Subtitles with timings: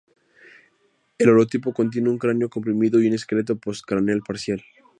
[1.19, 4.63] El holotipo contiene un cráneo comprimido y un esqueleto postcraneal parcial.